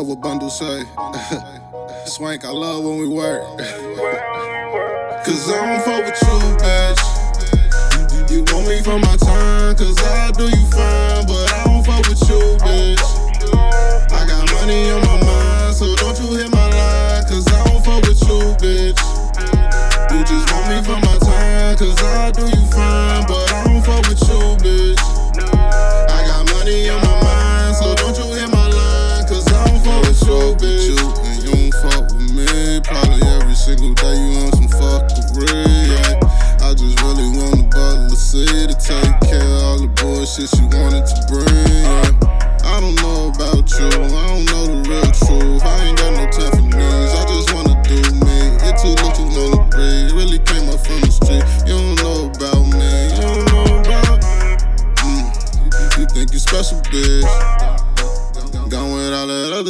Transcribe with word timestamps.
What 0.00 0.06
would 0.06 0.22
bundle 0.22 0.48
say? 0.48 0.84
Swank, 2.06 2.46
I 2.46 2.48
love 2.48 2.82
when 2.84 2.96
we 2.96 3.06
work. 3.06 3.42
Cause 5.26 5.52
I 5.52 5.60
don't 5.60 5.84
fuck 5.84 6.06
with 6.06 6.22
you, 6.22 6.56
bitch. 6.56 8.30
You 8.30 8.44
want 8.50 8.66
me 8.66 8.80
for 8.80 8.98
my 8.98 9.16
time, 9.18 9.76
cause 9.76 9.98
I 9.98 10.19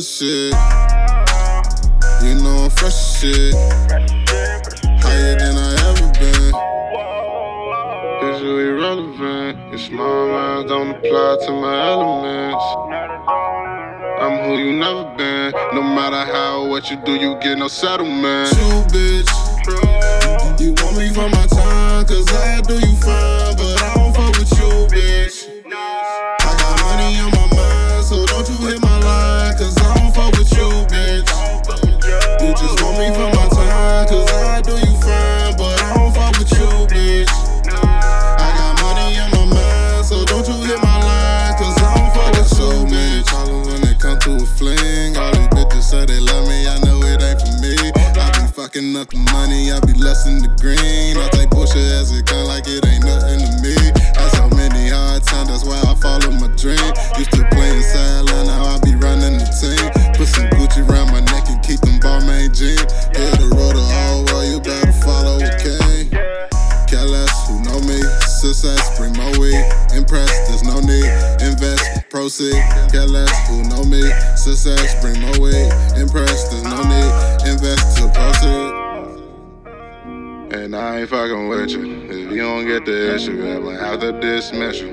other 0.01 0.07
shit. 0.07 0.55
You 2.23 2.35
know 2.43 2.65
I'm 2.65 2.71
fresh 2.71 3.21
shit. 3.21 3.55
Higher 5.03 5.37
than 5.39 5.57
I 5.57 5.73
ever 5.89 6.09
been. 6.19 6.53
Cause 8.21 8.43
you 8.43 8.59
irrelevant. 8.59 9.59
Your 9.71 9.79
small 9.79 10.27
lines 10.29 10.71
don't 10.71 10.91
apply 10.91 11.37
to 11.47 11.53
my 11.53 11.91
elements. 11.91 12.65
I'm 14.21 14.45
who 14.45 14.57
you 14.57 14.73
never 14.73 15.05
been. 15.17 15.53
No 15.75 15.83
matter 15.83 16.25
how 16.33 16.63
or 16.63 16.69
what 16.71 16.91
you 16.91 16.97
do, 17.05 17.13
you 17.13 17.39
get 17.41 17.59
no 17.59 17.69
settlement. 17.69 18.53
You 18.53 18.85
bitch. 18.93 19.31
You 20.61 20.73
want 20.83 20.97
me 20.97 21.09
for 21.13 21.29
my 21.29 21.47
time, 21.47 21.70
I 48.71 49.03
up 49.03 49.11
the 49.11 49.19
money, 49.35 49.75
I 49.75 49.83
be 49.83 49.99
less 49.99 50.31
in 50.31 50.39
the 50.39 50.51
green. 50.63 51.19
I 51.19 51.27
take 51.35 51.51
bullshit 51.51 51.91
as 51.91 52.15
it 52.15 52.23
come 52.23 52.47
like 52.47 52.71
it 52.71 52.87
ain't 52.87 53.03
nothing 53.03 53.43
to 53.43 53.51
me. 53.67 53.75
Had 54.15 54.31
so 54.39 54.47
many 54.55 54.87
hard 54.87 55.27
times, 55.27 55.51
that's 55.51 55.67
why 55.67 55.75
I 55.75 55.99
follow 55.99 56.31
my 56.39 56.47
dream. 56.55 56.79
Used 57.19 57.35
to 57.35 57.43
play 57.51 57.67
in 57.67 57.83
sideline, 57.83 58.47
now 58.47 58.71
I 58.71 58.79
be 58.87 58.95
running 58.95 59.43
the 59.43 59.49
team. 59.59 59.91
Put 60.15 60.31
some 60.31 60.47
Gucci 60.55 60.87
around 60.87 61.11
my 61.11 61.19
neck 61.19 61.51
and 61.51 61.59
keep 61.67 61.83
them 61.83 61.99
Balmain 61.99 62.55
jeans. 62.55 62.87
Hit 63.11 63.43
the 63.43 63.51
road 63.59 63.75
to 63.75 63.83
all 63.83 64.23
well, 64.31 64.47
you 64.47 64.63
better 64.63 64.95
follow 65.03 65.43
a 65.43 65.51
king. 65.59 66.07
Careless, 66.87 67.35
who 67.51 67.59
know 67.67 67.83
me? 67.83 67.99
Success, 68.39 68.87
bring 68.95 69.19
my 69.19 69.27
weed. 69.35 69.67
Impressed, 69.99 70.47
there's 70.47 70.63
no 70.63 70.79
need. 70.79 71.11
Invest, 71.43 72.07
proceed. 72.07 72.55
Careless, 72.95 73.35
who 73.51 73.67
know 73.67 73.83
me? 73.83 74.07
Success, 74.39 74.95
bring 75.03 75.19
my 75.19 75.35
weed. 75.43 75.71
Impressed, 75.99 76.55
there's 76.55 76.63
no 76.63 76.79
need. 76.87 77.11
Invest 77.51 78.00
I 80.91 81.03
ain't 81.03 81.09
fucking 81.09 81.49
with 81.49 81.71
you. 81.71 82.11
If 82.11 82.33
you 82.33 82.39
don't 82.39 82.67
get 82.67 82.85
the 82.85 83.15
issue, 83.15 83.47
I'm 83.49 83.77
have 83.77 84.01
to 84.01 84.11
dismiss 84.21 84.81
you. 84.81 84.91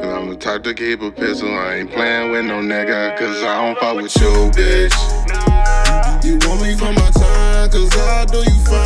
Cause 0.00 0.04
I'm 0.04 0.28
the 0.28 0.36
type 0.36 0.62
to 0.62 0.72
keep 0.72 1.02
a 1.02 1.10
pistol. 1.10 1.52
I 1.52 1.78
ain't 1.78 1.90
playing 1.90 2.30
with 2.30 2.44
no 2.44 2.60
nigga, 2.60 3.18
cause 3.18 3.42
I 3.42 3.66
don't 3.66 3.76
fuck 3.80 3.96
with 3.96 4.14
you, 4.14 4.52
bitch. 4.54 4.94
You 6.24 6.38
want 6.46 6.62
me 6.62 6.76
for 6.76 6.92
my 6.92 7.10
time, 7.10 7.68
cause 7.68 7.96
I 7.96 8.26
do 8.26 8.38
you 8.38 8.60
fine, 8.62 8.83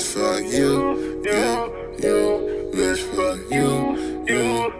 For 0.00 0.40
you 0.40 1.20
yeah, 1.24 1.68
yeah, 1.98 2.40
bitch 2.72 3.02
for 3.12 3.36
you. 3.54 4.00
You 4.18 4.70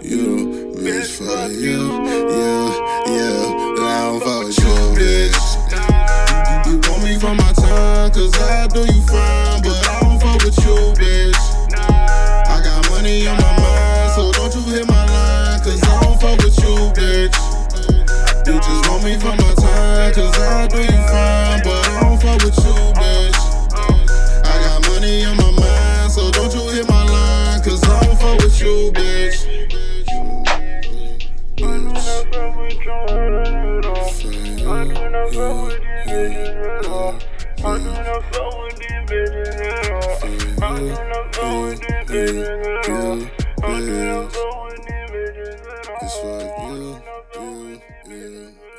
you 0.00 0.72
bitch 0.76 1.18
for 1.18 1.50
you, 1.52 1.90
yeah, 2.30 2.68
yeah, 3.06 3.82
I 3.82 4.02
don't 4.06 4.22
fuck 4.22 4.44
with 4.44 4.56
you, 4.56 4.74
bitch. 4.94 5.42
You 6.66 6.78
want 6.88 7.02
me 7.02 7.18
for 7.18 7.34
my 7.34 7.52
time, 7.52 8.12
cause 8.12 8.32
I 8.40 8.68
do 8.68 8.80
you 8.80 9.02
fine, 9.02 9.62
but 9.62 9.88
I 9.88 10.00
don't 10.02 10.20
fuck 10.20 10.44
with 10.44 10.58
you, 10.64 10.94
bitch. 10.94 11.34
I 11.82 12.62
got 12.62 12.88
money 12.88 13.26
on 13.26 13.36
my 13.36 13.58
mind, 13.58 14.12
so 14.14 14.30
don't 14.30 14.54
you 14.54 14.62
hit 14.72 14.86
my 14.86 15.04
line, 15.06 15.60
cause 15.60 15.82
I 15.82 16.04
don't 16.04 16.20
fuck 16.20 16.38
with 16.38 16.56
you, 16.62 16.92
bitch. 16.94 17.36
You 18.46 18.54
just 18.60 18.88
want 18.88 19.02
me 19.04 19.18
for 19.18 19.34
my 19.34 19.54
time, 19.54 20.14
cause 20.14 20.38
I 20.38 20.68
do 20.68 20.78
you 20.78 21.02
fine, 21.10 21.55
It's 45.98 46.14
for 46.20 46.40
you, 46.68 47.00
you, 48.06 48.14
you. 48.14 48.75